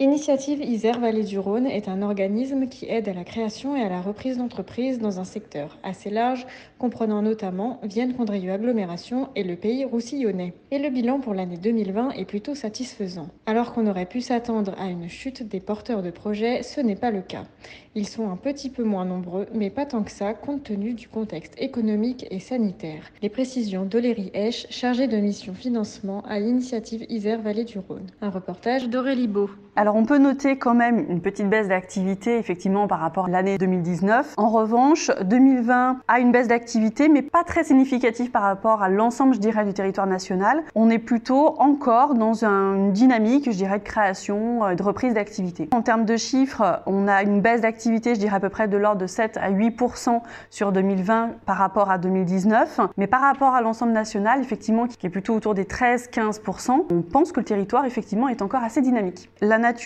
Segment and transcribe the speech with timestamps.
[0.00, 3.88] Initiative Isère Vallée du Rhône est un organisme qui aide à la création et à
[3.88, 6.46] la reprise d'entreprises dans un secteur assez large,
[6.78, 10.54] comprenant notamment Vienne-Condrieu Agglomération et le pays roussillonnais.
[10.70, 13.26] Et le bilan pour l'année 2020 est plutôt satisfaisant.
[13.46, 17.10] Alors qu'on aurait pu s'attendre à une chute des porteurs de projets, ce n'est pas
[17.10, 17.46] le cas.
[17.96, 21.08] Ils sont un petit peu moins nombreux, mais pas tant que ça, compte tenu du
[21.08, 23.10] contexte économique et sanitaire.
[23.22, 28.06] Les précisions d'Oléry Esch, chargée de mission financement à l'initiative Isère Vallée du Rhône.
[28.20, 29.50] Un reportage d'Aurélie Beau.
[29.94, 34.34] On peut noter quand même une petite baisse d'activité effectivement par rapport à l'année 2019.
[34.36, 39.34] En revanche, 2020 a une baisse d'activité mais pas très significative par rapport à l'ensemble
[39.34, 40.62] je dirais du territoire national.
[40.74, 45.68] On est plutôt encore dans une dynamique je dirais de création, euh, de reprise d'activité.
[45.72, 48.76] En termes de chiffres, on a une baisse d'activité je dirais à peu près de
[48.76, 52.80] l'ordre de 7 à 8% sur 2020 par rapport à 2019.
[52.96, 57.32] Mais par rapport à l'ensemble national effectivement qui est plutôt autour des 13-15%, on pense
[57.32, 59.30] que le territoire effectivement est encore assez dynamique.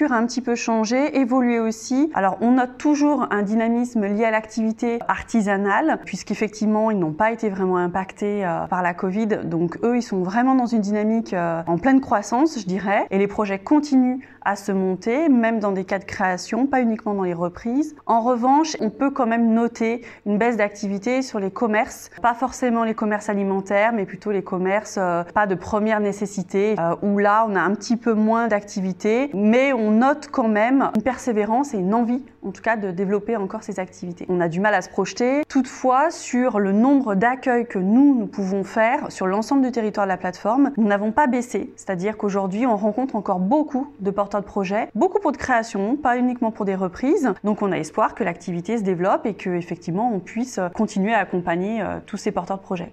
[0.00, 2.10] A un petit peu changé, évolué aussi.
[2.14, 7.50] Alors on note toujours un dynamisme lié à l'activité artisanale, puisqu'effectivement ils n'ont pas été
[7.50, 9.26] vraiment impactés euh, par la Covid.
[9.44, 13.06] Donc eux, ils sont vraiment dans une dynamique euh, en pleine croissance, je dirais.
[13.10, 17.14] Et les projets continuent à se monter, même dans des cas de création, pas uniquement
[17.14, 17.94] dans les reprises.
[18.06, 22.84] En revanche, on peut quand même noter une baisse d'activité sur les commerces, pas forcément
[22.84, 27.46] les commerces alimentaires, mais plutôt les commerces euh, pas de première nécessité, euh, où là
[27.48, 31.78] on a un petit peu moins d'activité, mais on note quand même une persévérance et
[31.78, 34.26] une envie, en tout cas, de développer encore ces activités.
[34.28, 35.42] On a du mal à se projeter.
[35.48, 40.08] Toutefois, sur le nombre d'accueils que nous, nous pouvons faire sur l'ensemble du territoire de
[40.08, 41.72] la plateforme, nous n'avons pas baissé.
[41.76, 46.16] C'est-à-dire qu'aujourd'hui, on rencontre encore beaucoup de porteurs de projets, beaucoup pour de création, pas
[46.16, 47.32] uniquement pour des reprises.
[47.44, 51.18] Donc, on a espoir que l'activité se développe et que, effectivement, on puisse continuer à
[51.18, 52.92] accompagner euh, tous ces porteurs de projets.